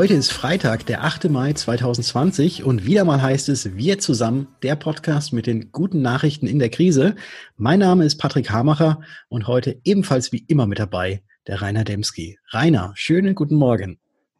[0.00, 1.28] Heute ist Freitag, der 8.
[1.28, 6.46] Mai 2020 und wieder mal heißt es Wir zusammen, der Podcast mit den guten Nachrichten
[6.46, 7.16] in der Krise.
[7.58, 12.38] Mein Name ist Patrick Hamacher und heute ebenfalls wie immer mit dabei der Rainer Demski.
[12.48, 13.98] Rainer, schönen guten Morgen.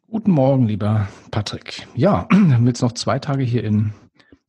[0.09, 1.87] Guten Morgen, lieber Patrick.
[1.93, 3.93] Ja, wir haben jetzt noch zwei Tage hier in,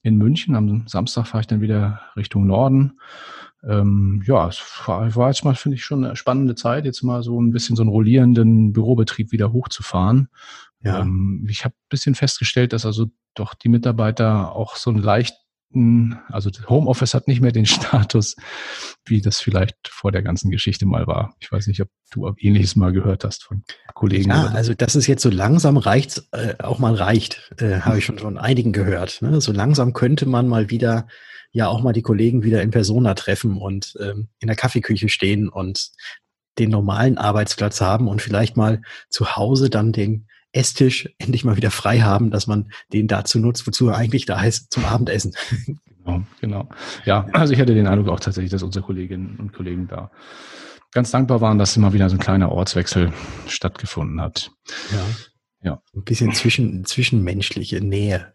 [0.03, 0.55] in München.
[0.55, 2.99] Am Samstag fahre ich dann wieder Richtung Norden.
[3.69, 7.23] Ähm, ja, es war, war jetzt mal, finde ich, schon eine spannende Zeit, jetzt mal
[7.23, 10.31] so ein bisschen so einen rollierenden Bürobetrieb wieder hochzufahren.
[10.83, 11.01] Ja.
[11.01, 16.19] Ähm, ich habe ein bisschen festgestellt, dass also doch die Mitarbeiter auch so einen leichten,
[16.29, 18.37] also Homeoffice hat nicht mehr den Status,
[19.07, 21.35] wie das vielleicht vor der ganzen Geschichte mal war.
[21.41, 24.31] Ich weiß nicht, ob du ähnliches mal gehört hast von Kollegen.
[24.31, 28.05] Ja, also dass es jetzt so langsam reicht, äh, auch mal reicht, äh, habe ich
[28.05, 29.23] schon von einigen gehört.
[29.23, 29.41] Ne?
[29.41, 31.07] So langsam könnte man mal wieder
[31.53, 35.49] ja auch mal die Kollegen wieder in Persona treffen und ähm, in der Kaffeeküche stehen
[35.49, 35.91] und
[36.59, 41.71] den normalen Arbeitsplatz haben und vielleicht mal zu Hause dann den Esstisch endlich mal wieder
[41.71, 45.35] frei haben, dass man den dazu nutzt, wozu er eigentlich da ist, zum Abendessen.
[46.05, 46.69] Genau, genau.
[47.05, 50.11] Ja, also ich hatte den Eindruck auch tatsächlich, dass unsere Kolleginnen und Kollegen da
[50.91, 53.13] ganz dankbar waren, dass immer wieder so ein kleiner Ortswechsel
[53.47, 54.51] stattgefunden hat.
[54.91, 55.07] Ja.
[55.63, 55.83] Ja.
[55.95, 58.35] Ein bisschen zwischen, zwischenmenschliche Nähe.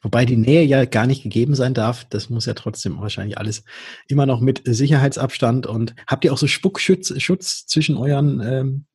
[0.00, 2.04] Wobei die Nähe ja gar nicht gegeben sein darf.
[2.04, 3.64] Das muss ja trotzdem wahrscheinlich alles
[4.06, 5.66] immer noch mit Sicherheitsabstand.
[5.66, 8.86] Und habt ihr auch so Spuckschutz Schutz zwischen euren ähm,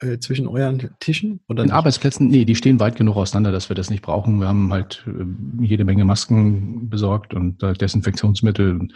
[0.00, 1.40] äh, zwischen euren Tischen?
[1.48, 4.40] Oder In Arbeitsplätzen, nee, die stehen weit genug auseinander, dass wir das nicht brauchen.
[4.40, 8.78] Wir haben halt äh, jede Menge Masken besorgt und äh, Desinfektionsmittel.
[8.78, 8.94] Und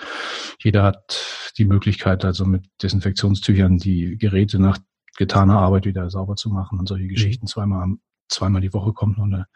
[0.63, 4.79] jeder hat die Möglichkeit, also mit Desinfektionstüchern die Geräte nach
[5.17, 7.11] getaner Arbeit wieder sauber zu machen und solche mhm.
[7.11, 7.47] Geschichten.
[7.47, 7.95] Zweimal,
[8.29, 9.47] zweimal die Woche kommt noch eine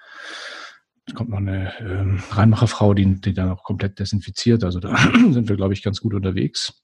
[1.14, 4.62] kommt noch eine ähm, Reinmacherfrau, die, die dann auch komplett desinfiziert.
[4.62, 4.94] Also da
[5.30, 6.82] sind wir, glaube ich, ganz gut unterwegs.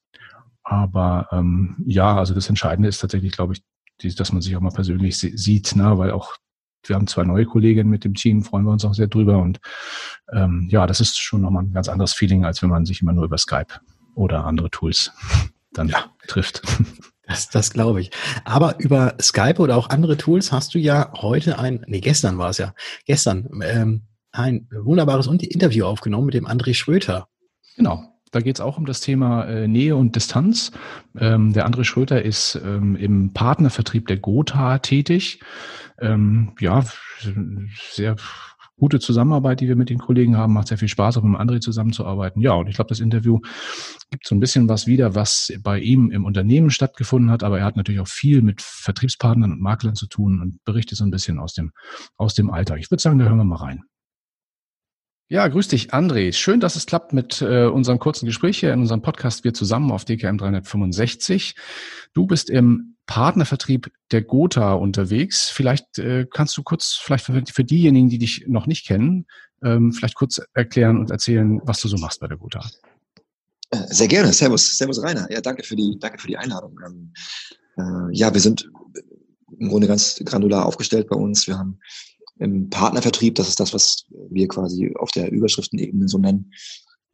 [0.62, 3.62] Aber ähm, ja, also das Entscheidende ist tatsächlich, glaube ich,
[4.00, 5.98] die, dass man sich auch mal persönlich sieht, ne?
[5.98, 6.36] weil auch
[6.86, 9.38] wir haben zwei neue Kolleginnen mit dem Team, freuen wir uns auch sehr drüber.
[9.38, 9.60] Und
[10.32, 13.12] ähm, ja, das ist schon nochmal ein ganz anderes Feeling, als wenn man sich immer
[13.12, 13.80] nur über Skype
[14.14, 15.12] oder andere Tools
[15.72, 16.04] dann ja.
[16.28, 16.62] trifft.
[17.26, 18.10] Das, das glaube ich.
[18.44, 22.50] Aber über Skype oder auch andere Tools hast du ja heute ein, nee, gestern war
[22.50, 22.74] es ja,
[23.06, 27.28] gestern ähm, ein wunderbares Interview aufgenommen mit dem André Schröter.
[27.76, 28.13] Genau.
[28.34, 30.72] Da geht es auch um das Thema äh, Nähe und Distanz.
[31.16, 35.40] Ähm, der André Schröter ist ähm, im Partnervertrieb der Gotha tätig.
[36.00, 36.84] Ähm, ja,
[37.90, 38.16] sehr
[38.76, 40.52] gute Zusammenarbeit, die wir mit den Kollegen haben.
[40.52, 42.42] Macht sehr viel Spaß, auch mit dem André zusammenzuarbeiten.
[42.42, 43.38] Ja, und ich glaube, das Interview
[44.10, 47.44] gibt so ein bisschen was wieder, was bei ihm im Unternehmen stattgefunden hat.
[47.44, 51.04] Aber er hat natürlich auch viel mit Vertriebspartnern und Maklern zu tun und berichtet so
[51.04, 51.70] ein bisschen aus dem,
[52.16, 52.80] aus dem Alltag.
[52.80, 53.84] Ich würde sagen, da hören wir mal rein.
[55.34, 56.32] Ja, grüß dich, André.
[56.32, 59.90] Schön, dass es klappt mit äh, unserem kurzen Gespräch hier in unserem Podcast Wir zusammen
[59.90, 61.56] auf DKM 365.
[62.12, 65.50] Du bist im Partnervertrieb der Gotha unterwegs.
[65.50, 69.26] Vielleicht äh, kannst du kurz, vielleicht für, für, diejenigen, die dich noch nicht kennen,
[69.64, 72.64] ähm, vielleicht kurz erklären und erzählen, was du so machst bei der Gotha.
[73.70, 74.32] Äh, sehr gerne.
[74.32, 75.26] Servus, Servus Rainer.
[75.32, 76.78] Ja, danke für die, danke für die Einladung.
[76.86, 77.12] Ähm,
[77.76, 78.70] äh, ja, wir sind
[79.58, 81.48] im Grunde ganz granular aufgestellt bei uns.
[81.48, 81.80] Wir haben
[82.38, 86.52] im Partnervertrieb, das ist das, was wir quasi auf der Überschriftenebene so nennen,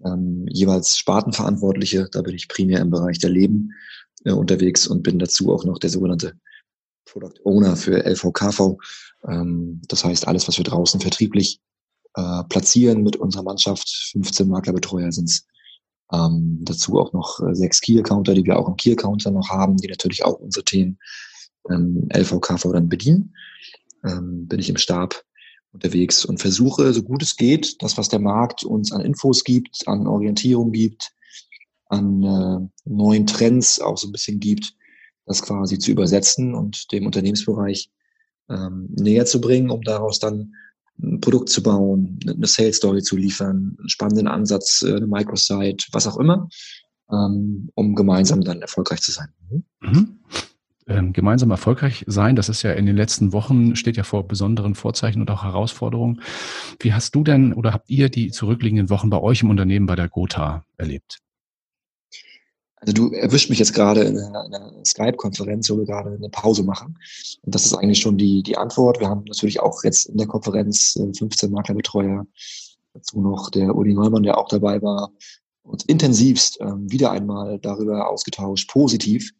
[0.04, 2.08] ähm, jeweils Spartenverantwortliche.
[2.10, 3.72] Da bin ich primär im Bereich der Leben
[4.24, 6.34] äh, unterwegs und bin dazu auch noch der sogenannte
[7.04, 8.78] Product Owner für LVKV.
[9.28, 11.60] Ähm, das heißt, alles, was wir draußen vertrieblich
[12.14, 15.46] äh, platzieren mit unserer Mannschaft, 15 Maklerbetreuer sind es.
[16.12, 19.88] Ähm, dazu auch noch äh, sechs Key-Accounter, die wir auch im Key-Accounter noch haben, die
[19.88, 20.98] natürlich auch unsere Themen
[21.70, 23.34] ähm, LVKV dann bedienen
[24.04, 25.22] ähm, bin ich im Stab
[25.72, 29.86] unterwegs und versuche, so gut es geht, das, was der Markt uns an Infos gibt,
[29.86, 31.12] an Orientierung gibt,
[31.86, 34.74] an äh, neuen Trends auch so ein bisschen gibt,
[35.26, 37.90] das quasi zu übersetzen und dem Unternehmensbereich
[38.48, 40.54] ähm, näher zu bringen, um daraus dann
[41.00, 45.86] ein Produkt zu bauen, eine Sales Story zu liefern, einen spannenden Ansatz, äh, eine Microsite,
[45.92, 46.48] was auch immer,
[47.12, 49.28] ähm, um gemeinsam dann erfolgreich zu sein.
[49.80, 50.20] Mhm
[50.90, 52.36] ähm, gemeinsam erfolgreich sein.
[52.36, 56.20] Das ist ja in den letzten Wochen, steht ja vor besonderen Vorzeichen und auch Herausforderungen.
[56.80, 59.96] Wie hast du denn oder habt ihr die zurückliegenden Wochen bei euch im Unternehmen bei
[59.96, 61.20] der Gotha erlebt?
[62.76, 66.62] Also du erwischt mich jetzt gerade in einer, einer Skype-Konferenz, wo wir gerade eine Pause
[66.62, 66.98] machen.
[67.42, 69.00] Und das ist eigentlich schon die, die Antwort.
[69.00, 72.26] Wir haben natürlich auch jetzt in der Konferenz 15 äh, Maklerbetreuer,
[72.94, 75.12] dazu noch der Uli Neumann, der auch dabei war,
[75.62, 79.30] uns intensivst ähm, wieder einmal darüber ausgetauscht, positiv,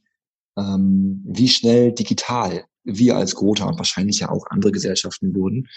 [0.61, 5.69] ähm, wie schnell digital wir als Gotha und wahrscheinlich ja auch andere Gesellschaften wurden.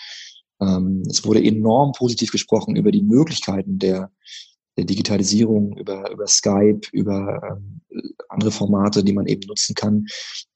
[0.62, 4.12] Ähm, es wurde enorm positiv gesprochen über die Möglichkeiten der,
[4.78, 7.82] der Digitalisierung, über, über Skype, über ähm,
[8.30, 10.08] andere Formate, die man eben nutzen kann,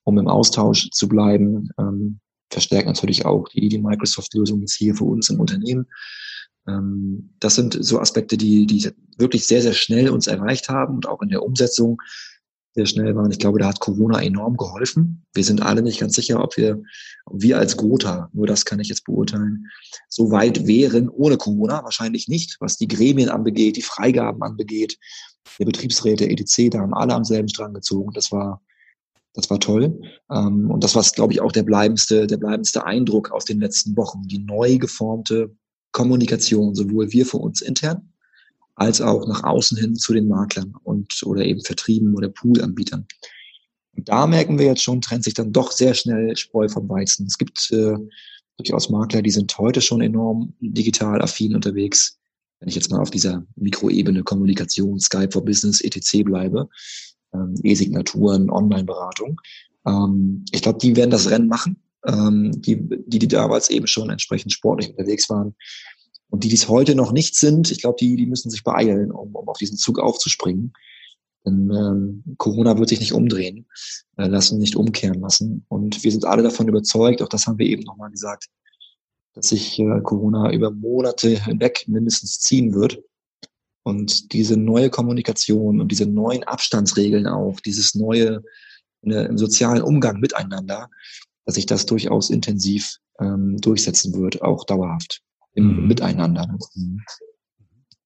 [0.03, 1.69] um im Austausch zu bleiben.
[1.77, 2.19] Ähm,
[2.49, 5.87] verstärkt natürlich auch die, die Microsoft-Lösung jetzt hier für uns im Unternehmen.
[6.67, 11.07] Ähm, das sind so Aspekte, die, die wirklich sehr, sehr schnell uns erreicht haben und
[11.07, 12.01] auch in der Umsetzung
[12.77, 13.31] sehr schnell waren.
[13.31, 15.25] Ich glaube, da hat Corona enorm geholfen.
[15.33, 16.79] Wir sind alle nicht ganz sicher, ob wir,
[17.31, 19.65] wir als Gotha, nur das kann ich jetzt beurteilen,
[20.09, 21.83] so weit wären ohne Corona.
[21.83, 24.99] Wahrscheinlich nicht, was die Gremien anbegeht, die Freigaben anbegeht,
[25.57, 28.11] der Betriebsräte, etc., da haben alle am selben Strang gezogen.
[28.13, 28.61] Das war,
[29.33, 29.99] das war toll.
[30.31, 33.97] Ähm, und das war, glaube ich, auch der bleibendste, der bleibendste Eindruck aus den letzten
[33.97, 34.21] Wochen.
[34.27, 35.55] Die neu geformte
[35.93, 38.13] Kommunikation, sowohl wir für uns intern,
[38.77, 43.07] als auch nach außen hin zu den Maklern und oder eben Vertrieben oder Poolanbietern.
[43.95, 47.25] Und da merken wir jetzt schon, trennt sich dann doch sehr schnell Spreu vom Weizen.
[47.25, 47.95] Es gibt äh,
[48.57, 52.19] durchaus Makler, die sind heute schon enorm digital affin unterwegs.
[52.59, 56.23] Wenn ich jetzt mal auf dieser Mikroebene Kommunikation, Skype for Business, etc.
[56.23, 56.69] bleibe,
[57.33, 59.41] ähm, E-Signaturen, Online-Beratung.
[59.87, 61.81] Ähm, ich glaube, die werden das Rennen machen.
[62.05, 62.77] Ähm, die,
[63.07, 65.55] die, die damals eben schon entsprechend sportlich unterwegs waren,
[66.29, 69.11] und die, die es heute noch nicht sind, ich glaube, die, die müssen sich beeilen,
[69.11, 70.73] um, um auf diesen Zug aufzuspringen.
[71.45, 73.67] Denn ähm, Corona wird sich nicht umdrehen
[74.17, 75.65] äh, lassen, nicht umkehren lassen.
[75.69, 78.47] Und wir sind alle davon überzeugt, auch das haben wir eben nochmal gesagt,
[79.33, 83.01] dass sich äh, Corona über Monate hinweg mindestens ziehen wird.
[83.83, 88.43] Und diese neue Kommunikation und diese neuen Abstandsregeln auch, dieses neue
[89.01, 90.89] ne, im sozialen Umgang miteinander,
[91.45, 95.21] dass sich das durchaus intensiv ähm, durchsetzen wird, auch dauerhaft
[95.57, 95.87] im mhm.
[95.87, 96.47] Miteinander.
[96.47, 96.57] Ne?
[96.75, 97.01] Mhm.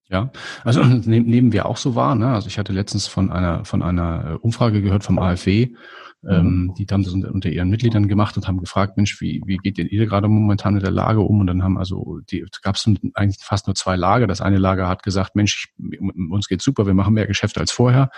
[0.10, 0.32] Ja,
[0.64, 2.16] also nehmen wir auch so wahr.
[2.16, 2.34] Ne?
[2.34, 5.70] Also ich hatte letztens von einer von einer Umfrage gehört vom AfW,
[6.28, 6.74] ähm, mhm.
[6.76, 10.06] die haben das unter, ihren Mitgliedern gemacht und haben gefragt, Mensch, wie, wie geht ihr
[10.06, 11.40] gerade momentan mit der Lage um?
[11.40, 14.28] Und dann haben also, die gab es eigentlich fast nur zwei Lager.
[14.28, 17.72] Das eine Lager hat gesagt, Mensch, ich, uns geht's super, wir machen mehr Geschäfte als
[17.72, 18.12] vorher.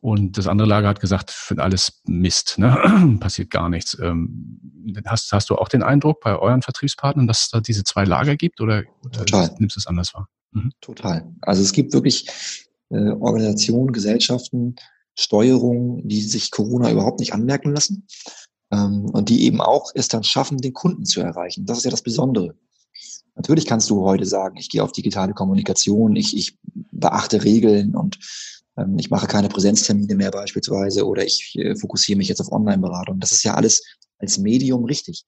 [0.00, 2.76] Und das andere Lager hat gesagt, für alles Mist, ne?
[3.20, 3.98] passiert gar nichts.
[4.00, 4.60] Ähm,
[5.06, 8.36] hast, hast du auch den Eindruck bei euren Vertriebspartnern, dass es da diese zwei Lager
[8.36, 9.54] gibt oder, oder Total.
[9.58, 10.28] nimmst du es anders wahr?
[10.52, 10.72] Mhm.
[10.82, 11.32] Total.
[11.40, 12.28] Also es gibt wirklich
[12.90, 14.76] äh, Organisationen, Gesellschaften,
[15.14, 18.06] Steuerungen, die sich Corona überhaupt nicht anmerken lassen
[18.70, 21.66] ähm, und die eben auch es dann schaffen, den Kunden zu erreichen.
[21.66, 22.54] Das ist ja das Besondere.
[23.34, 26.58] Natürlich kannst du heute sagen, ich gehe auf digitale Kommunikation, ich, ich
[26.90, 28.18] beachte Regeln und
[28.76, 33.20] ähm, ich mache keine Präsenztermine mehr beispielsweise oder ich äh, fokussiere mich jetzt auf Online-Beratung.
[33.20, 33.82] Das ist ja alles
[34.18, 35.24] als Medium richtig.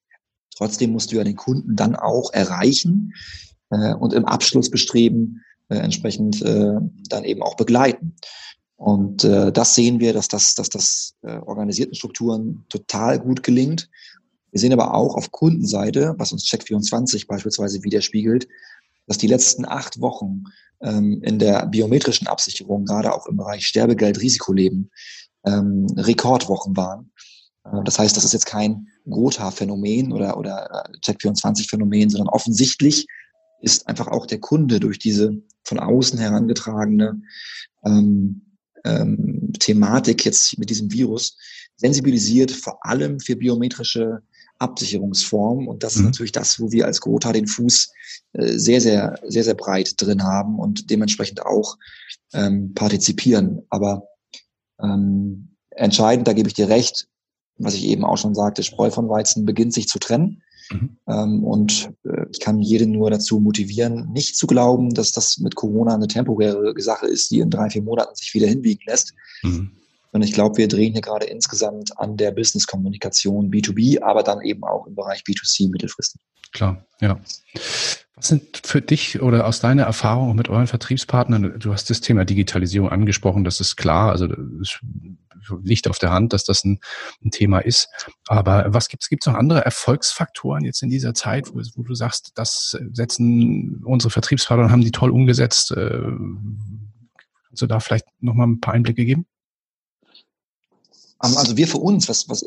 [0.54, 3.14] Trotzdem musst du ja den Kunden dann auch erreichen
[3.70, 6.76] äh, und im Abschluss bestreben, äh, entsprechend äh,
[7.08, 8.16] dann eben auch begleiten.
[8.82, 13.88] Und äh, das sehen wir, dass das, dass das äh, organisierten Strukturen total gut gelingt.
[14.50, 18.48] Wir sehen aber auch auf Kundenseite, was uns Check24 beispielsweise widerspiegelt,
[19.06, 20.42] dass die letzten acht Wochen
[20.80, 24.90] ähm, in der biometrischen Absicherung, gerade auch im Bereich Sterbegeld, Risikoleben,
[25.46, 27.12] ähm, Rekordwochen waren.
[27.64, 33.06] Äh, das heißt, das ist jetzt kein Gotha-Phänomen oder, oder äh, Check24-Phänomen, sondern offensichtlich
[33.60, 37.22] ist einfach auch der Kunde durch diese von außen herangetragene
[37.86, 38.42] ähm,
[38.84, 41.36] ähm, Thematik jetzt mit diesem Virus
[41.76, 44.22] sensibilisiert, vor allem für biometrische
[44.58, 45.66] Absicherungsformen.
[45.68, 46.00] Und das mhm.
[46.00, 47.92] ist natürlich das, wo wir als Gotha den Fuß
[48.34, 51.76] äh, sehr, sehr, sehr, sehr breit drin haben und dementsprechend auch
[52.32, 53.62] ähm, partizipieren.
[53.70, 54.08] Aber
[54.80, 57.08] ähm, entscheidend, da gebe ich dir recht,
[57.58, 60.42] was ich eben auch schon sagte, Spreu von Weizen beginnt sich zu trennen.
[60.72, 60.96] Mhm.
[61.06, 65.54] Ähm, und äh, ich kann jeden nur dazu motivieren, nicht zu glauben, dass das mit
[65.54, 69.14] Corona eine temporäre Sache ist, die in drei, vier Monaten sich wieder hinbiegen lässt.
[69.42, 69.72] Mhm.
[70.12, 74.62] Und ich glaube, wir drehen hier gerade insgesamt an der Business-Kommunikation B2B, aber dann eben
[74.62, 76.20] auch im Bereich B2C mittelfristig.
[76.52, 77.18] Klar, ja.
[78.14, 82.24] Was sind für dich oder aus deiner Erfahrung mit euren Vertriebspartnern, du hast das Thema
[82.24, 84.78] Digitalisierung angesprochen, das ist klar, also das
[85.62, 86.78] liegt auf der Hand, dass das ein,
[87.24, 87.88] ein Thema ist.
[88.28, 92.32] Aber was gibt es noch andere Erfolgsfaktoren jetzt in dieser Zeit, wo, wo, du sagst,
[92.34, 95.72] das setzen unsere Vertriebspartner haben die toll umgesetzt?
[95.72, 96.00] Äh,
[97.48, 99.26] kannst du da vielleicht nochmal ein paar Einblicke geben?
[101.22, 102.44] Ähm, also wir für uns, was, was,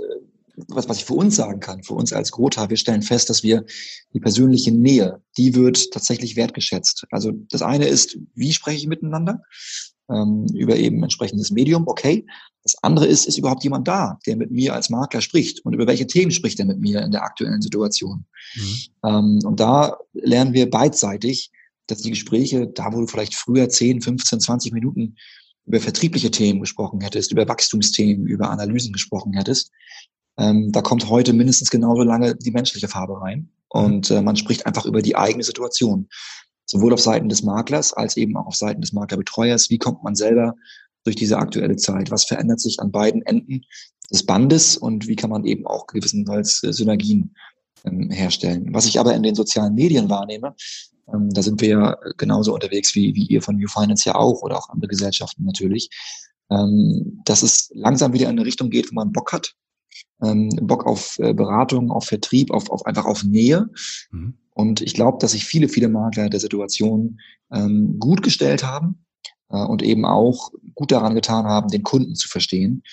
[0.68, 3.44] was, was ich für uns sagen kann, für uns als Grota, wir stellen fest, dass
[3.44, 3.66] wir
[4.14, 7.06] die persönliche Nähe, die wird tatsächlich wertgeschätzt.
[7.12, 9.42] Also das eine ist, wie spreche ich miteinander?
[10.10, 12.26] Ähm, über eben entsprechendes Medium, okay.
[12.64, 15.88] Das andere ist, ist überhaupt jemand da, der mit mir als Makler spricht und über
[15.88, 18.26] welche Themen spricht er mit mir in der aktuellen Situation.
[18.56, 18.76] Mhm.
[19.04, 21.52] Ähm, und da lernen wir beidseitig,
[21.88, 25.16] dass die Gespräche, da wo du vielleicht früher 10, 15, 20 Minuten
[25.66, 29.72] über vertriebliche Themen gesprochen hättest, über Wachstumsthemen, über Analysen gesprochen hättest,
[30.38, 33.50] ähm, da kommt heute mindestens genauso lange die menschliche Farbe rein.
[33.70, 36.08] Und äh, man spricht einfach über die eigene Situation.
[36.66, 39.70] Sowohl auf Seiten des Maklers als eben auch auf Seiten des Maklerbetreuers.
[39.70, 40.56] Wie kommt man selber
[41.04, 42.10] durch diese aktuelle Zeit?
[42.10, 43.62] Was verändert sich an beiden Enden
[44.12, 47.36] des Bandes und wie kann man eben auch gewissenfalls äh, Synergien
[47.86, 48.74] ähm, herstellen.
[48.74, 50.56] Was ich aber in den sozialen Medien wahrnehme,
[51.14, 54.42] ähm, da sind wir ja genauso unterwegs wie, wie ihr von New Finance ja auch
[54.42, 55.90] oder auch andere Gesellschaften natürlich,
[56.50, 59.54] ähm, dass es langsam wieder in eine Richtung geht, wo man Bock hat.
[60.22, 63.70] Ähm, Bock auf äh, Beratung, auf Vertrieb, auf, auf einfach auf Nähe.
[64.12, 64.36] Mhm.
[64.52, 67.20] Und ich glaube, dass sich viele, viele Makler der Situation
[67.52, 69.06] ähm, gut gestellt haben
[69.50, 72.84] äh, und eben auch gut daran getan haben, den Kunden zu verstehen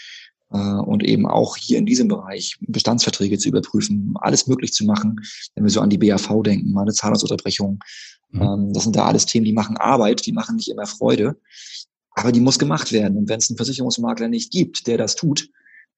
[0.53, 5.21] äh, und eben auch hier in diesem Bereich Bestandsverträge zu überprüfen, alles möglich zu machen,
[5.55, 7.79] wenn wir so an die BAV denken, mal eine Zahlungsunterbrechung.
[8.31, 8.43] Mhm.
[8.43, 11.37] Ähm, das sind da alles Themen, die machen Arbeit, die machen nicht immer Freude,
[12.15, 13.17] aber die muss gemacht werden.
[13.17, 15.49] Und wenn es einen Versicherungsmakler nicht gibt, der das tut,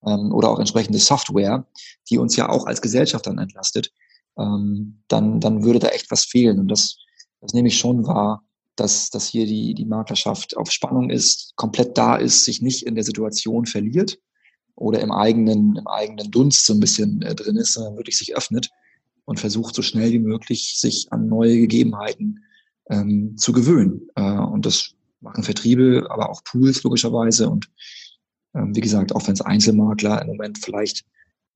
[0.06, 1.66] ähm, oder auch entsprechende Software,
[2.10, 3.92] die uns ja auch als Gesellschaft dann entlastet,
[4.38, 6.58] ähm, dann, dann würde da echt was fehlen.
[6.58, 6.96] Und das,
[7.40, 8.44] das nehme ich schon wahr,
[8.76, 12.94] dass, dass hier die, die Maklerschaft auf Spannung ist, komplett da ist, sich nicht in
[12.94, 14.18] der Situation verliert
[14.74, 18.36] oder im eigenen, im eigenen Dunst so ein bisschen äh, drin ist, sondern wirklich sich
[18.36, 18.70] öffnet
[19.24, 22.44] und versucht so schnell wie möglich sich an neue Gegebenheiten
[22.90, 24.08] ähm, zu gewöhnen.
[24.16, 27.48] Äh, und das machen Vertriebe, aber auch Pools logischerweise.
[27.48, 27.70] Und
[28.54, 31.04] wie gesagt, auch wenn es Einzelmakler im Moment vielleicht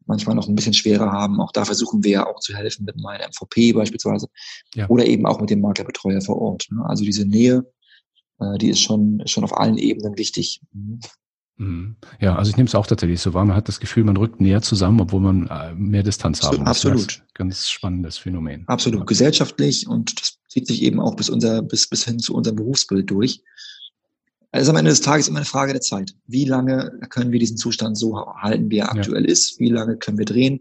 [0.06, 2.96] manchmal noch ein bisschen schwerer haben, auch da versuchen wir ja auch zu helfen mit
[2.96, 4.28] meinem MVP beispielsweise
[4.74, 4.88] ja.
[4.88, 6.66] oder eben auch mit dem Maklerbetreuer vor Ort.
[6.70, 6.84] Ne?
[6.86, 7.70] Also diese Nähe,
[8.40, 10.62] äh, die ist schon, schon auf allen Ebenen wichtig.
[10.72, 11.00] Mhm.
[11.58, 11.96] Mhm.
[12.20, 13.44] Ja, also ich nehme es auch tatsächlich so wahr.
[13.44, 16.68] Man hat das Gefühl, man rückt näher zusammen, obwohl man äh, mehr Distanz haben muss.
[16.68, 17.24] Absolut.
[17.34, 18.66] Ganz spannendes Phänomen.
[18.68, 19.06] Absolut.
[19.06, 23.10] Gesellschaftlich und das zieht sich eben auch bis unser, bis, bis hin zu unserem Berufsbild
[23.10, 23.42] durch.
[24.50, 26.14] Also am Ende des Tages immer eine Frage der Zeit.
[26.26, 29.30] Wie lange können wir diesen Zustand so halten, wie er aktuell ja.
[29.30, 29.58] ist?
[29.58, 30.60] Wie lange können wir drehen?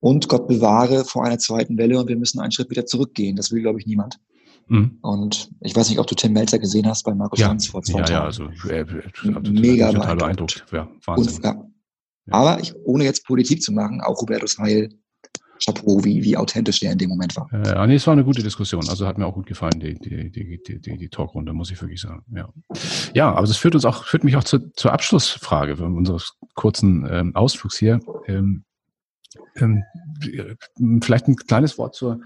[0.00, 3.36] Und Gott bewahre vor einer zweiten Welle und wir müssen einen Schritt wieder zurückgehen.
[3.36, 4.18] Das will, glaube ich, niemand.
[4.66, 4.98] Mhm.
[5.02, 7.48] Und ich weiß nicht, ob du Tim Melzer gesehen hast bei Markus ja.
[7.48, 8.12] Lanz vor zwei Tagen.
[8.12, 10.66] Ja, ja, also äh, äh, mega total beeindruckt.
[10.72, 11.36] Ja, Wahnsinn.
[11.36, 11.70] Und, ja.
[12.30, 14.90] Aber ich, ohne jetzt Politik zu machen, auch Hubertus Heil,
[15.64, 17.48] Chapeau, wie, wie authentisch der in dem Moment war.
[17.64, 18.88] Ja, nee, es war eine gute Diskussion.
[18.88, 22.00] Also hat mir auch gut gefallen, die, die, die, die, die, Talkrunde, muss ich wirklich
[22.00, 22.24] sagen.
[22.34, 22.48] Ja,
[23.14, 27.34] ja aber das führt uns auch, führt mich auch zu, zur Abschlussfrage unseres kurzen ähm,
[27.34, 28.00] Ausflugs hier.
[28.26, 28.64] Ähm,
[29.56, 29.84] ähm,
[31.02, 32.20] vielleicht ein kleines Wort zur,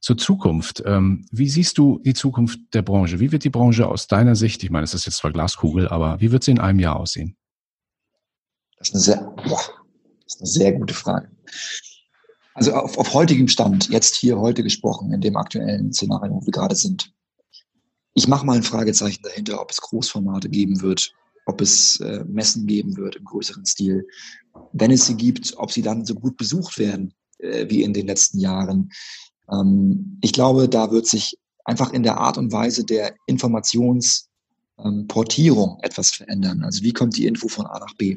[0.00, 0.82] zur Zukunft.
[0.86, 3.20] Ähm, wie siehst du die Zukunft der Branche?
[3.20, 6.20] Wie wird die Branche aus deiner Sicht, ich meine, es ist jetzt zwar Glaskugel, aber
[6.20, 7.36] wie wird sie in einem Jahr aussehen?
[8.78, 9.60] Das ist eine sehr, boah,
[10.24, 11.30] das ist eine sehr gute Frage.
[12.56, 16.52] Also auf, auf heutigem Stand, jetzt hier heute gesprochen, in dem aktuellen Szenario, wo wir
[16.52, 17.12] gerade sind.
[18.14, 21.12] Ich mache mal ein Fragezeichen dahinter, ob es Großformate geben wird,
[21.44, 24.06] ob es äh, Messen geben wird im größeren Stil.
[24.72, 28.06] Wenn es sie gibt, ob sie dann so gut besucht werden äh, wie in den
[28.06, 28.90] letzten Jahren.
[29.52, 31.36] Ähm, ich glaube, da wird sich
[31.66, 36.64] einfach in der Art und Weise der Informationsportierung ähm, etwas verändern.
[36.64, 38.16] Also wie kommt die Info von A nach B?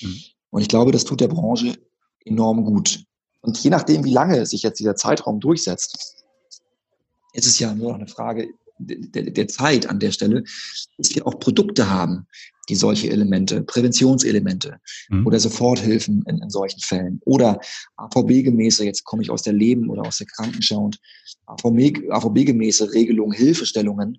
[0.00, 0.16] Mhm.
[0.48, 1.76] Und ich glaube, das tut der Branche
[2.24, 3.04] enorm gut.
[3.44, 6.24] Und je nachdem, wie lange sich jetzt dieser Zeitraum durchsetzt,
[7.34, 8.48] ist es ja nur noch eine Frage,
[8.78, 10.44] der, der Zeit an der Stelle,
[10.96, 12.26] dass wir auch Produkte haben,
[12.68, 15.26] die solche Elemente, Präventionselemente mhm.
[15.26, 17.60] oder Soforthilfen in, in, solchen Fällen oder
[17.96, 20.98] AVB-gemäße, jetzt komme ich aus der Leben oder aus der Krankenschau und
[21.46, 24.18] AVB-gemäße Regelungen, Hilfestellungen,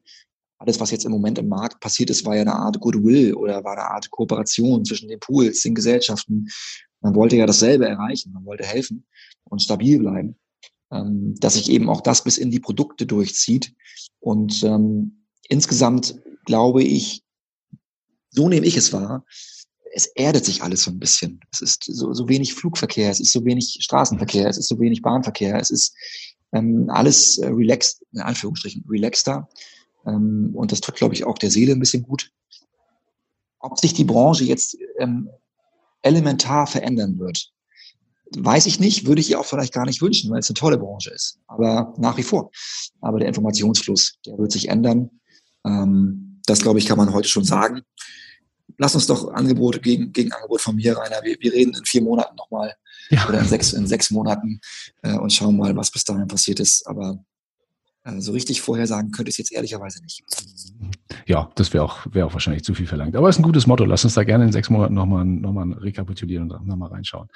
[0.57, 3.63] alles, was jetzt im Moment im Markt passiert ist, war ja eine Art Goodwill oder
[3.63, 6.47] war eine Art Kooperation zwischen den Pools, den Gesellschaften.
[7.05, 9.05] Man wollte ja dasselbe erreichen, man wollte helfen
[9.43, 10.35] und stabil bleiben
[10.91, 13.73] ähm, dass sich eben auch das bis in die Produkte durchzieht.
[14.19, 17.23] Und ähm, insgesamt glaube ich,
[18.29, 19.25] so nehme ich es wahr,
[19.93, 21.39] es erdet sich alles so ein bisschen.
[21.51, 25.01] Es ist so, so wenig Flugverkehr, es ist so wenig Straßenverkehr, es ist so wenig
[25.01, 25.95] Bahnverkehr, es ist
[26.51, 29.47] ähm, alles äh, relaxed, in Anführungsstrichen, relaxter.
[30.05, 32.31] Ähm, und das tut, glaube ich, auch der Seele ein bisschen gut.
[33.59, 35.29] Ob sich die Branche jetzt ähm,
[36.05, 37.51] elementar verändern wird,
[38.31, 40.77] Weiß ich nicht, würde ich ihr auch vielleicht gar nicht wünschen, weil es eine tolle
[40.77, 41.39] Branche ist.
[41.47, 42.51] Aber nach wie vor.
[42.99, 45.11] Aber der Informationsfluss, der wird sich ändern.
[45.63, 47.81] Ähm, das, glaube ich, kann man heute schon sagen.
[48.77, 51.21] Lass uns doch Angebote gegen, gegen Angebot von mir, Rainer.
[51.23, 52.73] Wir, wir reden in vier Monaten nochmal
[53.09, 53.27] ja.
[53.29, 54.59] oder in sechs, in sechs Monaten
[55.03, 56.85] äh, und schauen mal, was bis dahin passiert ist.
[56.87, 57.23] Aber
[58.03, 60.23] äh, so richtig vorhersagen könnte ich es jetzt ehrlicherweise nicht.
[61.27, 63.15] Ja, das wäre auch, wäre auch wahrscheinlich zu viel verlangt.
[63.15, 63.83] Aber es ist ein gutes Motto.
[63.83, 67.29] Lass uns da gerne in sechs Monaten nochmal noch mal rekapitulieren und nochmal reinschauen.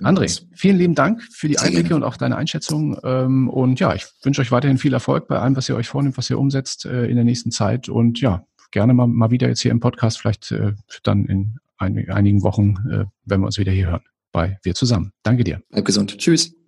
[0.00, 2.96] André, vielen lieben Dank für die Einblicke und auch deine Einschätzung.
[3.02, 6.16] Ähm, und ja, ich wünsche euch weiterhin viel Erfolg bei allem, was ihr euch vornimmt,
[6.16, 7.88] was ihr umsetzt äh, in der nächsten Zeit.
[7.88, 12.42] Und ja, gerne mal, mal wieder jetzt hier im Podcast, vielleicht äh, dann in einigen
[12.44, 12.76] Wochen,
[13.24, 15.12] wenn wir uns wieder hier hören bei Wir zusammen.
[15.22, 15.60] Danke dir.
[15.70, 16.16] Bleib gesund.
[16.16, 16.63] Tschüss.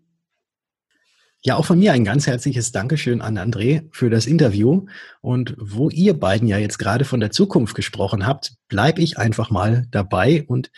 [1.43, 4.87] Ja, auch von mir ein ganz herzliches Dankeschön an André für das Interview.
[5.21, 9.51] Und wo ihr beiden ja jetzt gerade von der Zukunft gesprochen habt, bleibe ich einfach
[9.51, 10.71] mal dabei und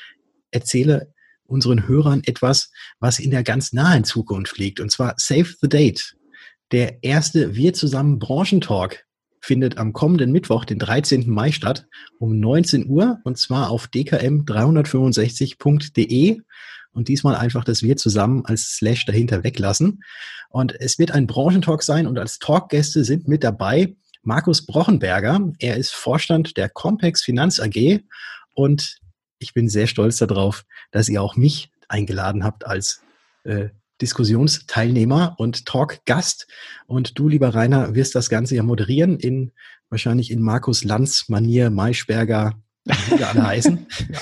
[0.51, 1.13] erzähle
[1.45, 4.81] unseren Hörern etwas, was in der ganz nahen Zukunft liegt.
[4.81, 6.15] Und zwar Save the Date.
[6.71, 9.07] Der erste Wir zusammen Branchentalk
[9.41, 11.31] findet am kommenden Mittwoch, den 13.
[11.31, 11.87] Mai statt,
[12.19, 16.43] um 19 Uhr und zwar auf dkm365.de
[16.99, 20.03] und diesmal einfach das Wir zusammen als Slash dahinter weglassen.
[20.51, 25.53] Und es wird ein Branchentalk sein und als Talkgäste sind mit dabei Markus Brochenberger.
[25.61, 28.01] Er ist Vorstand der Compex Finanz AG
[28.53, 28.99] und
[29.39, 33.01] ich bin sehr stolz darauf, dass ihr auch mich eingeladen habt als
[33.45, 33.69] äh,
[34.01, 36.49] Diskussionsteilnehmer und Talkgast.
[36.89, 39.53] Und du, lieber Rainer, wirst das Ganze ja moderieren in
[39.89, 43.87] wahrscheinlich in Markus Lanz Manier, Maischberger, wie alle heißen.
[44.13, 44.19] ja.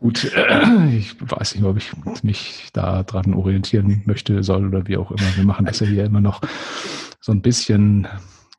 [0.00, 4.96] Gut, äh, ich weiß nicht, ob ich mich da dran orientieren möchte, soll oder wie
[4.96, 5.36] auch immer.
[5.36, 6.40] Wir machen das ja hier immer noch
[7.20, 8.08] so ein bisschen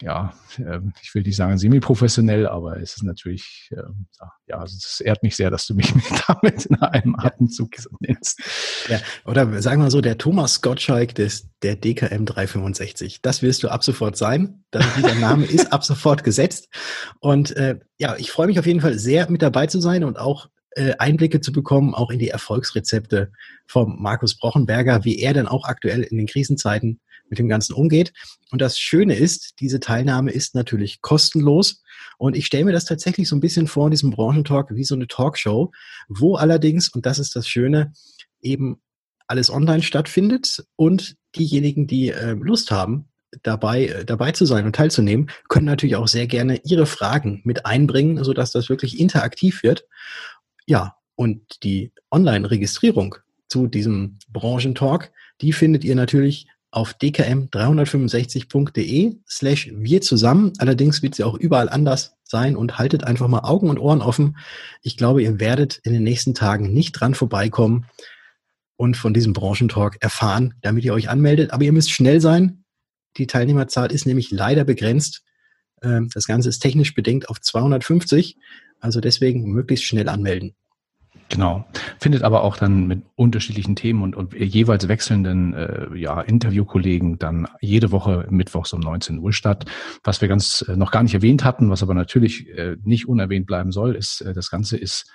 [0.04, 4.08] ja, ähm, ich will nicht sagen semi-professionell, aber es ist natürlich, ähm,
[4.48, 5.94] ja, also es ehrt mich sehr, dass du mich
[6.28, 8.42] damit in einem Atemzug nennst.
[8.90, 13.22] Ja, oder sagen wir mal so, der Thomas Gottschalk des, der DKM 365.
[13.22, 14.66] Das wirst du ab sofort sein.
[14.98, 16.68] Dieser Name ist ab sofort gesetzt.
[17.20, 20.20] Und äh, ja, ich freue mich auf jeden Fall sehr, mit dabei zu sein und
[20.20, 23.32] auch äh, Einblicke zu bekommen, auch in die Erfolgsrezepte
[23.68, 27.00] vom Markus Brochenberger, wie er denn auch aktuell in den Krisenzeiten
[27.34, 28.14] mit dem Ganzen umgeht.
[28.52, 31.82] Und das Schöne ist, diese Teilnahme ist natürlich kostenlos.
[32.20, 34.94] Und ich stelle mir das tatsächlich so ein bisschen vor in diesem Branchentalk wie so
[34.94, 35.72] eine Talkshow,
[36.08, 37.94] wo allerdings, und das ist das Schöne,
[38.42, 38.82] eben
[39.28, 43.10] alles online stattfindet und diejenigen, die äh, Lust haben,
[43.42, 47.66] dabei, äh, dabei zu sein und teilzunehmen, können natürlich auch sehr gerne ihre Fragen mit
[47.66, 49.88] einbringen, sodass das wirklich interaktiv wird.
[50.68, 53.16] Ja, und die Online-Registrierung
[53.48, 60.54] zu diesem Branchentalk, die findet ihr natürlich auf dkm365.de slash wir zusammen.
[60.58, 64.38] Allerdings wird sie auch überall anders sein und haltet einfach mal Augen und Ohren offen.
[64.82, 67.86] Ich glaube, ihr werdet in den nächsten Tagen nicht dran vorbeikommen
[68.76, 71.52] und von diesem Branchentalk erfahren, damit ihr euch anmeldet.
[71.52, 72.64] Aber ihr müsst schnell sein.
[73.18, 75.22] Die Teilnehmerzahl ist nämlich leider begrenzt.
[75.84, 78.36] Ähm, das Ganze ist technisch bedingt auf 250.
[78.80, 80.56] Also deswegen möglichst schnell anmelden.
[81.30, 81.66] Genau.
[82.00, 87.48] Findet aber auch dann mit unterschiedlichen Themen und, und jeweils wechselnden äh, ja, Interviewkollegen dann
[87.60, 89.66] jede Woche mittwochs um 19 Uhr statt.
[90.04, 93.48] Was wir ganz äh, noch gar nicht erwähnt hatten, was aber natürlich äh, nicht unerwähnt
[93.48, 95.12] bleiben soll, ist, äh, das Ganze ist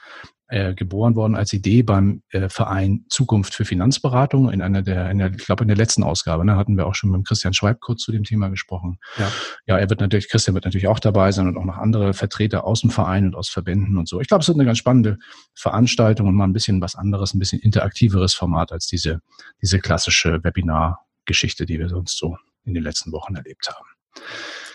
[0.48, 5.18] äh, geboren worden als Idee beim äh, Verein Zukunft für Finanzberatung in einer der, in
[5.18, 7.80] der ich glaube in der letzten Ausgabe, ne, hatten wir auch schon mit Christian Schweib
[7.80, 8.98] kurz zu dem Thema gesprochen.
[9.18, 9.30] Ja.
[9.66, 12.64] ja, er wird natürlich, Christian wird natürlich auch dabei sein und auch noch andere Vertreter
[12.64, 14.20] aus dem Verein und aus Verbänden und so.
[14.20, 15.18] Ich glaube, es wird eine ganz spannende
[15.54, 19.20] Veranstaltung und mal ein bisschen was anderes, ein bisschen interaktiveres Format als diese,
[19.60, 23.86] diese klassische Webinar-Geschichte, die wir sonst so in den letzten Wochen erlebt haben.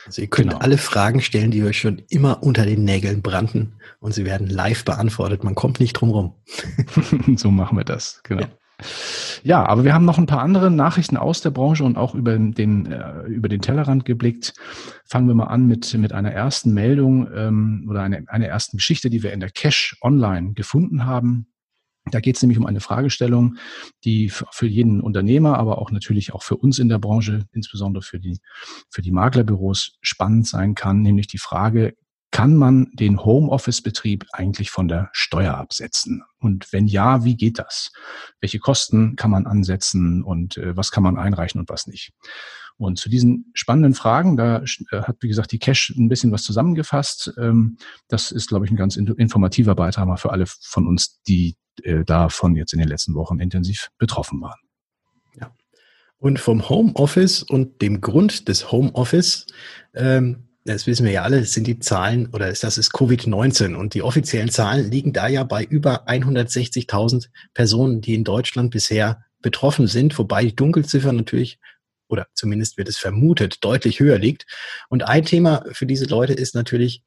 [0.06, 0.62] Also ihr könnt genau.
[0.62, 4.86] alle Fragen stellen, die euch schon immer unter den Nägeln brannten und sie werden live
[4.86, 5.44] beantwortet.
[5.44, 6.36] Man kommt nicht drum rum.
[7.38, 8.42] so machen wir das, genau.
[8.42, 8.50] Ja.
[9.44, 12.38] Ja, aber wir haben noch ein paar andere Nachrichten aus der Branche und auch über
[12.38, 14.54] den, äh, über den Tellerrand geblickt.
[15.06, 19.10] Fangen wir mal an mit, mit einer ersten Meldung ähm, oder einer eine ersten Geschichte,
[19.10, 21.48] die wir in der Cash Online gefunden haben.
[22.12, 23.56] Da geht es nämlich um eine Fragestellung,
[24.04, 28.20] die für jeden Unternehmer, aber auch natürlich auch für uns in der Branche, insbesondere für
[28.20, 28.39] die,
[28.89, 31.96] für die Maklerbüros spannend sein kann, nämlich die Frage,
[32.34, 36.24] kann man den Homeoffice-Betrieb eigentlich von der Steuer absetzen?
[36.39, 37.92] Und wenn ja, wie geht das?
[38.42, 42.12] Welche Kosten kann man ansetzen und äh, was kann man einreichen und was nicht?
[42.78, 46.44] Und zu diesen spannenden Fragen, da äh, hat, wie gesagt, die Cash ein bisschen was
[46.44, 47.34] zusammengefasst.
[47.38, 51.56] Ähm, das ist, glaube ich, ein ganz informativer Beitrag mal für alle von uns, die
[51.84, 54.60] äh, davon jetzt in den letzten Wochen intensiv betroffen waren.
[55.40, 55.52] Ja.
[56.18, 59.48] Und vom Homeoffice und dem Grund des Homeoffice,
[59.94, 64.02] ähm, das wissen wir ja alle, sind die Zahlen oder das ist Covid-19 und die
[64.02, 70.18] offiziellen Zahlen liegen da ja bei über 160.000 Personen, die in Deutschland bisher betroffen sind,
[70.18, 71.60] wobei die Dunkelziffer natürlich
[72.13, 74.45] oder zumindest wird es vermutet, deutlich höher liegt.
[74.89, 77.04] Und ein Thema für diese Leute ist natürlich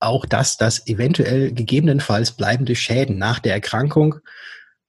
[0.00, 4.16] auch das, dass eventuell gegebenenfalls bleibende Schäden nach der Erkrankung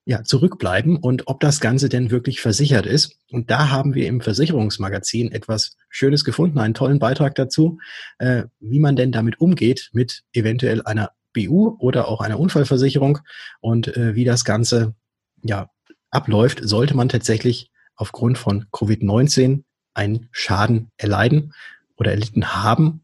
[0.06, 3.18] ja, zurückbleiben und ob das Ganze denn wirklich versichert ist.
[3.32, 7.80] Und da haben wir im Versicherungsmagazin etwas Schönes gefunden, einen tollen Beitrag dazu,
[8.18, 13.20] äh, wie man denn damit umgeht mit eventuell einer BU oder auch einer Unfallversicherung
[13.62, 14.96] und äh, wie das Ganze
[15.42, 15.70] ja
[16.10, 21.54] abläuft, sollte man tatsächlich aufgrund von Covid-19 einen Schaden erleiden
[21.98, 23.02] oder erlitten haben.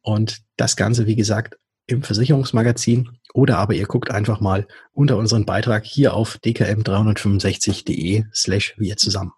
[0.00, 5.46] Und das Ganze, wie gesagt, im Versicherungsmagazin oder aber ihr guckt einfach mal unter unseren
[5.46, 9.32] Beitrag hier auf dkm365.de slash wir zusammen.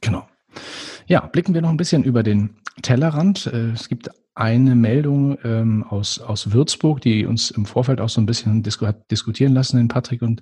[0.00, 0.28] Genau.
[1.06, 3.46] Ja, blicken wir noch ein bisschen über den Tellerrand.
[3.46, 8.20] Äh, es gibt eine Meldung ähm, aus, aus Würzburg, die uns im Vorfeld auch so
[8.20, 10.40] ein bisschen disku diskutieren lassen, den Patrick und,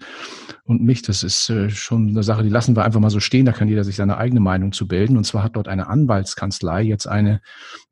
[0.64, 1.02] und mich.
[1.02, 3.44] Das ist äh, schon eine Sache, die lassen wir einfach mal so stehen.
[3.44, 5.18] Da kann jeder sich seine eigene Meinung zu bilden.
[5.18, 7.42] Und zwar hat dort eine Anwaltskanzlei jetzt eine,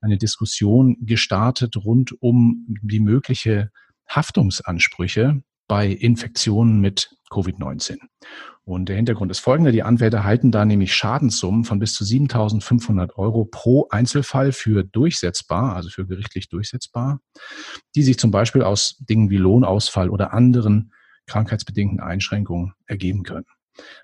[0.00, 3.70] eine Diskussion gestartet rund um die mögliche
[4.08, 7.98] Haftungsansprüche bei Infektionen mit Covid-19.
[8.64, 9.70] Und der Hintergrund ist folgender.
[9.70, 15.76] Die Anwälte halten da nämlich Schadenssummen von bis zu 7.500 Euro pro Einzelfall für durchsetzbar,
[15.76, 17.20] also für gerichtlich durchsetzbar,
[17.94, 20.92] die sich zum Beispiel aus Dingen wie Lohnausfall oder anderen
[21.28, 23.46] krankheitsbedingten Einschränkungen ergeben können.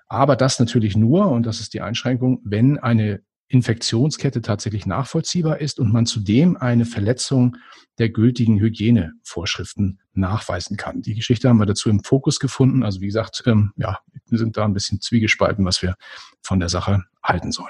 [0.07, 5.79] Aber das natürlich nur, und das ist die Einschränkung, wenn eine Infektionskette tatsächlich nachvollziehbar ist
[5.79, 7.57] und man zudem eine Verletzung
[7.97, 11.01] der gültigen Hygienevorschriften nachweisen kann.
[11.01, 12.83] Die Geschichte haben wir dazu im Fokus gefunden.
[12.83, 15.95] Also wie gesagt, ähm, ja, wir sind da ein bisschen zwiegespalten, was wir
[16.41, 17.69] von der Sache halten sollen.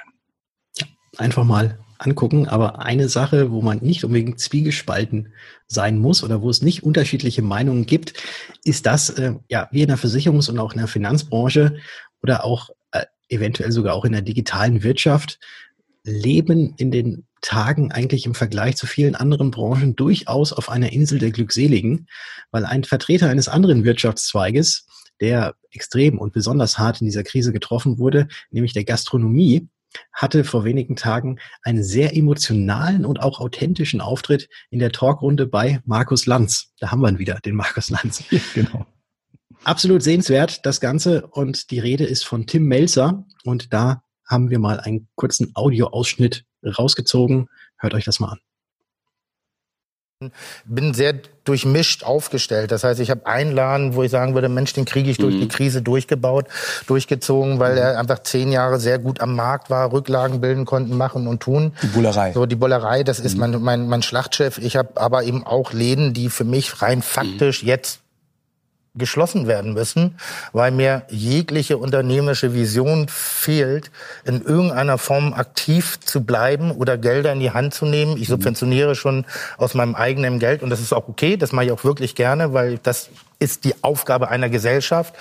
[1.17, 2.47] Einfach mal angucken.
[2.47, 5.33] Aber eine Sache, wo man nicht unbedingt zwiegespalten
[5.67, 8.13] sein muss oder wo es nicht unterschiedliche Meinungen gibt,
[8.63, 11.77] ist das, äh, ja, wie in der Versicherungs- und auch in der Finanzbranche
[12.21, 15.39] oder auch äh, eventuell sogar auch in der digitalen Wirtschaft
[16.07, 21.19] leben in den Tagen eigentlich im Vergleich zu vielen anderen Branchen durchaus auf einer Insel
[21.19, 22.07] der Glückseligen,
[22.49, 24.87] weil ein Vertreter eines anderen Wirtschaftszweiges,
[25.21, 29.67] der extrem und besonders hart in dieser Krise getroffen wurde, nämlich der Gastronomie,
[30.11, 35.81] hatte vor wenigen Tagen einen sehr emotionalen und auch authentischen Auftritt in der Talkrunde bei
[35.85, 36.71] Markus Lanz.
[36.79, 38.23] Da haben wir ihn wieder, den Markus Lanz.
[38.53, 38.85] genau.
[39.63, 41.27] Absolut sehenswert, das Ganze.
[41.27, 43.25] Und die Rede ist von Tim Melzer.
[43.43, 47.49] Und da haben wir mal einen kurzen Audioausschnitt rausgezogen.
[47.77, 48.39] Hört euch das mal an
[50.65, 51.13] bin sehr
[51.43, 52.71] durchmischt aufgestellt.
[52.71, 55.35] Das heißt, ich habe einen Laden, wo ich sagen würde, Mensch, den kriege ich durch
[55.35, 55.41] mhm.
[55.41, 56.47] die Krise durchgebaut,
[56.87, 57.77] durchgezogen, weil mhm.
[57.77, 61.73] er einfach zehn Jahre sehr gut am Markt war, Rücklagen bilden konnten, machen und tun.
[61.83, 62.31] Die Bullerei.
[62.33, 63.25] So, die Bullerei, das mhm.
[63.25, 64.57] ist mein, mein, mein Schlachtschiff.
[64.57, 67.69] Ich habe aber eben auch Läden, die für mich rein faktisch mhm.
[67.69, 67.99] jetzt
[68.97, 70.17] geschlossen werden müssen,
[70.53, 73.91] weil mir jegliche unternehmerische Vision fehlt,
[74.25, 78.17] in irgendeiner Form aktiv zu bleiben oder Gelder in die Hand zu nehmen.
[78.17, 78.33] Ich mhm.
[78.33, 79.25] subventioniere schon
[79.57, 82.53] aus meinem eigenen Geld und das ist auch okay, das mache ich auch wirklich gerne,
[82.53, 85.13] weil das ist die Aufgabe einer Gesellschaft.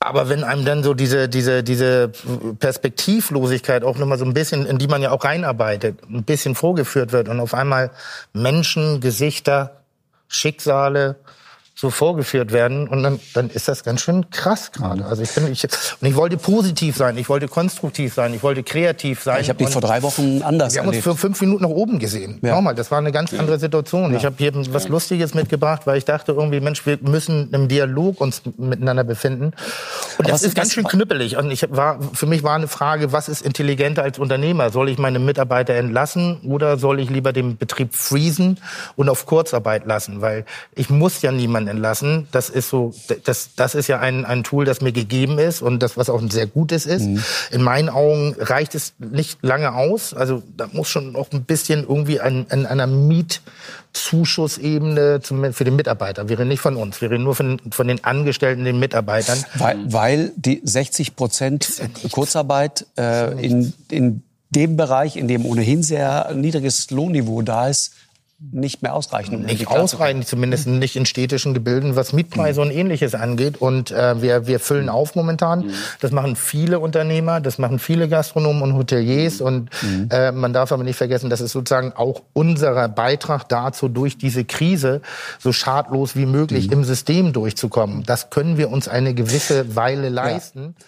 [0.00, 2.12] Aber wenn einem dann so diese, diese, diese
[2.58, 7.12] Perspektivlosigkeit auch nochmal so ein bisschen, in die man ja auch reinarbeitet, ein bisschen vorgeführt
[7.12, 7.90] wird und auf einmal
[8.34, 9.80] Menschen, Gesichter,
[10.28, 11.16] Schicksale,
[11.76, 15.04] so vorgeführt werden und dann, dann ist das ganz schön krass gerade.
[15.06, 15.64] Also ich bin ich
[16.00, 19.40] und ich wollte positiv sein, ich wollte konstruktiv sein, ich wollte kreativ sein.
[19.40, 21.98] Ich habe dich vor drei Wochen anders Wir haben uns für fünf Minuten nach oben
[21.98, 22.38] gesehen.
[22.42, 22.54] Ja.
[22.54, 24.12] Nochmal, das war eine ganz andere Situation.
[24.12, 24.18] Ja.
[24.18, 28.20] Ich habe hier was Lustiges mitgebracht, weil ich dachte irgendwie, Mensch, wir müssen im Dialog
[28.20, 29.52] uns miteinander befinden.
[30.18, 31.36] Und das ist ganz schön knüppelig.
[31.36, 34.70] Und ich war, für mich war eine Frage, was ist intelligenter als Unternehmer?
[34.70, 38.60] Soll ich meine Mitarbeiter entlassen oder soll ich lieber den Betrieb freezen
[38.94, 40.20] und auf Kurzarbeit lassen?
[40.20, 40.44] Weil
[40.76, 42.28] ich muss ja niemanden Kindern entlassen.
[42.32, 42.92] Das ist so,
[43.24, 46.20] das, das ist ja ein, ein Tool, das mir gegeben ist und das, was auch
[46.20, 47.02] ein sehr gutes ist.
[47.02, 47.22] Mhm.
[47.50, 50.14] In meinen Augen reicht es nicht lange aus.
[50.14, 56.28] Also da muss schon noch ein bisschen irgendwie an, an einer Mietzuschussebene für den Mitarbeiter.
[56.28, 59.42] Wir reden nicht von uns, wir reden nur von, von den Angestellten, den Mitarbeitern.
[59.54, 66.32] Weil, weil die 60 Prozent Kurzarbeit äh, in, in dem Bereich, in dem ohnehin sehr
[66.34, 67.94] niedriges Lohnniveau da ist,
[68.52, 69.36] nicht mehr ausreichen.
[69.36, 72.68] Um nicht ausreichend, zumindest nicht in städtischen Gebilden, was Mietpreise mhm.
[72.68, 73.60] und ähnliches angeht.
[73.60, 75.66] Und äh, wir, wir füllen auf momentan.
[75.66, 75.70] Mhm.
[76.00, 79.40] Das machen viele Unternehmer, das machen viele Gastronomen und Hoteliers.
[79.40, 79.46] Mhm.
[79.46, 80.08] Und mhm.
[80.10, 84.44] äh, man darf aber nicht vergessen, das ist sozusagen auch unser Beitrag dazu, durch diese
[84.44, 85.00] Krise
[85.38, 86.74] so schadlos wie möglich mhm.
[86.74, 88.02] im System durchzukommen.
[88.04, 90.74] Das können wir uns eine gewisse Weile leisten.
[90.78, 90.86] Ja.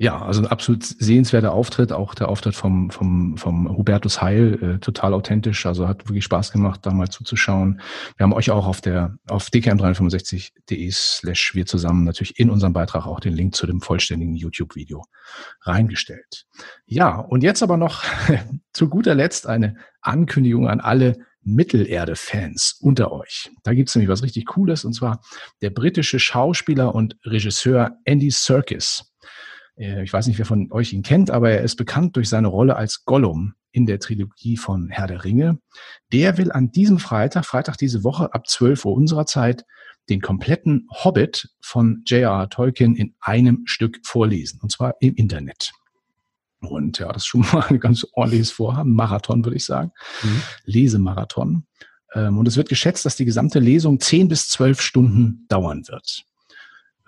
[0.00, 4.78] Ja, also ein absolut sehenswerter Auftritt, auch der Auftritt vom, vom, vom Hubertus Heil, äh,
[4.78, 7.80] total authentisch, also hat wirklich Spaß gemacht, da mal zuzuschauen.
[8.16, 13.06] Wir haben euch auch auf der, auf dkm365.de slash wir zusammen natürlich in unserem Beitrag
[13.06, 15.04] auch den Link zu dem vollständigen YouTube-Video
[15.62, 16.46] reingestellt.
[16.86, 18.04] Ja, und jetzt aber noch
[18.72, 23.50] zu guter Letzt eine Ankündigung an alle Mittelerde-Fans unter euch.
[23.64, 25.22] Da gibt's nämlich was richtig Cooles, und zwar
[25.60, 29.12] der britische Schauspieler und Regisseur Andy Serkis
[29.78, 32.76] ich weiß nicht, wer von euch ihn kennt, aber er ist bekannt durch seine Rolle
[32.76, 35.58] als Gollum in der Trilogie von Herr der Ringe.
[36.12, 39.64] Der will an diesem Freitag, Freitag diese Woche ab 12 Uhr unserer Zeit,
[40.08, 42.48] den kompletten Hobbit von J.R.R.
[42.48, 45.70] Tolkien in einem Stück vorlesen, und zwar im Internet.
[46.60, 50.42] Und ja, das ist schon mal ein ganz ordentliches Vorhaben, Marathon würde ich sagen, mhm.
[50.64, 51.66] Lesemarathon.
[52.14, 56.24] Ähm, und es wird geschätzt, dass die gesamte Lesung 10 bis 12 Stunden dauern wird.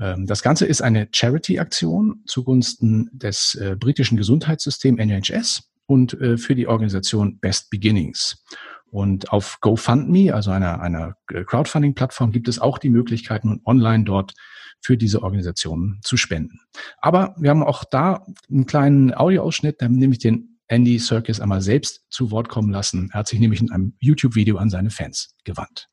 [0.00, 6.54] Ähm, das Ganze ist eine Charity-Aktion zugunsten des äh, britischen Gesundheitssystems NHS und äh, für
[6.54, 8.44] die Organisation Best Beginnings.
[8.90, 14.34] Und auf GoFundMe, also einer, einer Crowdfunding-Plattform, gibt es auch die Möglichkeiten, online dort
[14.80, 16.60] für diese Organisationen zu spenden.
[16.98, 21.60] Aber wir haben auch da einen kleinen Audioausschnitt, da nehme ich den Andy Serkis einmal
[21.60, 23.10] selbst zu Wort kommen lassen.
[23.12, 25.88] Er hat sich nämlich in einem YouTube-Video an seine Fans gewandt.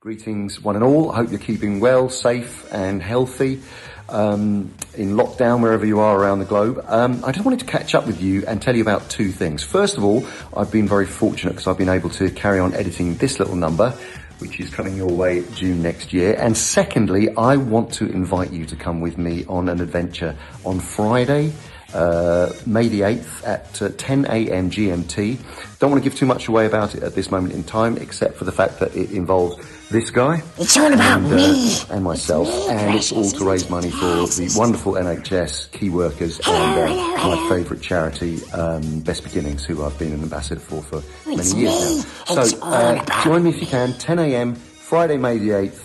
[0.00, 1.10] Greetings, one and all.
[1.10, 3.60] I hope you're keeping well, safe, and healthy
[4.08, 6.84] um, in lockdown wherever you are around the globe.
[6.86, 9.64] Um, I just wanted to catch up with you and tell you about two things.
[9.64, 10.24] First of all,
[10.56, 13.90] I've been very fortunate because I've been able to carry on editing this little number,
[14.38, 16.36] which is coming your way June next year.
[16.38, 20.78] And secondly, I want to invite you to come with me on an adventure on
[20.78, 21.52] Friday
[21.94, 24.70] uh, May the 8th at uh, 10 a.m.
[24.70, 25.78] GMT.
[25.78, 28.36] Don't want to give too much away about it at this moment in time, except
[28.36, 29.56] for the fact that it involves
[29.88, 30.42] this guy.
[30.58, 31.76] It's all about and, uh, me.
[31.90, 35.88] and myself, It's me, and it's all to raise money for the wonderful NHS key
[35.88, 40.22] workers Hello, and hello, uh, my favourite charity, um, Best Beginnings, who I've been an
[40.22, 40.98] ambassador for for
[41.30, 42.34] It's many years me.
[42.36, 42.42] now.
[42.44, 44.54] So uh, join me if you can, 10 a.m.
[44.56, 45.78] Friday, May the 8th,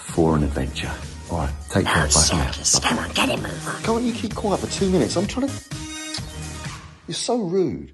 [0.00, 0.90] for an adventure.
[1.30, 2.04] All right, take care.
[2.04, 2.80] Oh, Bye circus.
[2.80, 3.82] Come on, get it, move on.
[3.82, 5.16] Can't you keep quiet for two minutes?
[5.16, 5.52] I'm trying to.
[7.06, 7.92] You're so rude.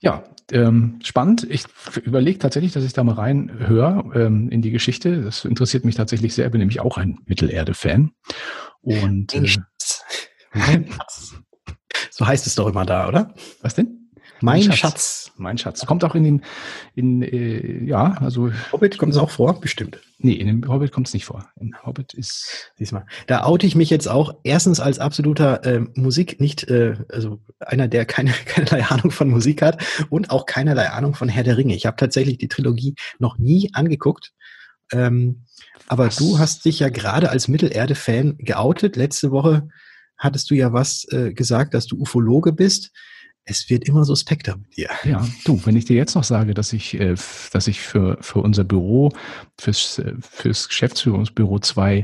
[0.00, 1.46] Ja, ähm, spannend.
[1.48, 1.64] Ich
[2.04, 5.22] überlege tatsächlich, dass ich da mal reinhöre ähm, in die Geschichte.
[5.22, 6.50] Das interessiert mich tatsächlich sehr.
[6.50, 8.12] Bin nämlich auch ein Mittelerde-Fan.
[8.82, 9.48] Und äh.
[12.10, 13.34] So heißt es doch immer da, oder?
[13.60, 14.03] was denn?
[14.40, 14.78] Mein Schatz.
[14.78, 15.32] Schatz.
[15.36, 15.86] Mein Schatz.
[15.86, 16.42] Kommt auch in den,
[16.94, 19.60] in, äh, ja, also, Hobbit kommt es auch vor?
[19.60, 19.98] Bestimmt.
[20.18, 21.48] nee, in dem Hobbit kommt es nicht vor.
[21.60, 23.06] Im Hobbit ist, Diesmal.
[23.26, 27.88] Da oute ich mich jetzt auch erstens als absoluter äh, Musik, nicht, äh, also einer,
[27.88, 31.74] der keine, keinerlei Ahnung von Musik hat und auch keinerlei Ahnung von Herr der Ringe.
[31.74, 34.32] Ich habe tatsächlich die Trilogie noch nie angeguckt.
[34.92, 35.44] Ähm,
[35.88, 36.16] aber Was?
[36.16, 38.96] du hast dich ja gerade als Mittelerde-Fan geoutet.
[38.96, 39.68] Letzte Woche
[40.16, 42.92] hattest du ja was äh, gesagt, dass du Ufologe bist.
[43.46, 44.88] Es wird immer suspekter mit dir.
[45.04, 47.14] ja, du, wenn ich dir jetzt noch sage, dass ich, äh,
[47.52, 49.12] dass ich für, für unser Büro,
[49.58, 52.02] fürs, äh, fürs Geschäftsführungsbüro zwei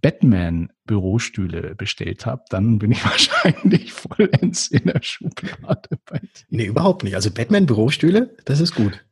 [0.00, 6.44] Batman-Bürostühle bestellt habe, dann bin ich wahrscheinlich vollends in der Schublade bei dir.
[6.50, 7.14] Nee, überhaupt nicht.
[7.14, 9.04] Also Batman-Bürostühle, das ist gut.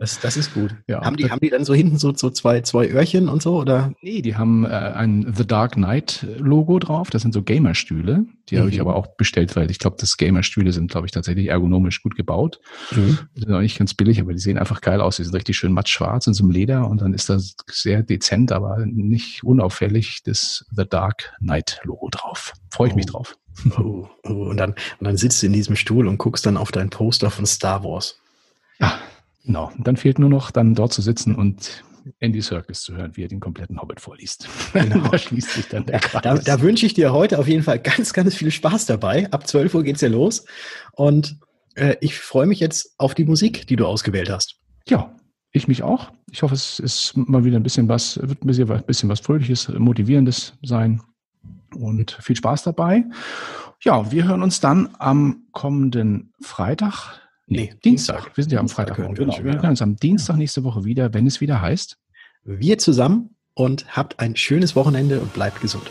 [0.00, 0.74] Das, das ist gut.
[0.88, 1.02] Ja.
[1.04, 3.56] haben, die, haben die dann so hinten so, so zwei, zwei Öhrchen und so?
[3.58, 3.92] Oder?
[4.02, 7.10] Nee, die haben äh, ein The Dark Knight Logo drauf.
[7.10, 8.24] Das sind so Gamerstühle.
[8.50, 8.80] Die habe ich Mhm.
[8.82, 12.60] aber auch bestellt, weil ich glaube, das Gamerstühle sind, glaube ich, tatsächlich ergonomisch gut gebaut.
[12.90, 15.16] Die sind auch nicht ganz billig, aber die sehen einfach geil aus.
[15.16, 18.02] Die sind richtig schön matt schwarz in so einem Leder und dann ist das sehr
[18.02, 22.52] dezent, aber nicht unauffällig das The Dark Knight Logo drauf.
[22.70, 23.12] Freue ich mich Oh.
[23.12, 23.36] drauf.
[23.78, 26.72] Oh, oh, und, dann, und dann sitzt du in diesem Stuhl und guckst dann auf
[26.72, 28.18] dein Poster von Star Wars.
[28.80, 28.98] Ja,
[29.44, 29.70] genau.
[29.76, 31.84] Und dann fehlt nur noch, dann dort zu sitzen und
[32.18, 34.48] Andy Serkis zu hören, wie er den kompletten Hobbit vorliest.
[34.72, 35.08] Genau.
[35.08, 36.22] da schließt sich dann der Kreis.
[36.22, 39.30] Da, da wünsche ich dir heute auf jeden Fall ganz, ganz viel Spaß dabei.
[39.30, 40.44] Ab 12 Uhr geht's ja los.
[40.92, 41.38] Und
[41.74, 44.56] äh, ich freue mich jetzt auf die Musik, die du ausgewählt hast.
[44.86, 45.14] Ja,
[45.52, 46.10] ich mich auch.
[46.30, 50.54] Ich hoffe, es ist mal wieder ein bisschen was, wird ein bisschen was Fröhliches, Motivierendes
[50.62, 51.00] sein.
[51.74, 53.04] Und viel Spaß dabei.
[53.80, 57.20] Ja, wir hören uns dann am kommenden Freitag.
[57.46, 58.36] Nee, Dienstag.
[58.36, 58.98] Wir sind ja am Freitag.
[58.98, 59.36] wir Genau.
[59.42, 61.98] Wir hören uns am Dienstag nächste Woche wieder, wenn es wieder heißt.
[62.44, 65.90] Wir zusammen und habt ein schönes Wochenende und bleibt gesund.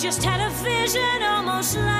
[0.00, 1.99] Just had a vision almost like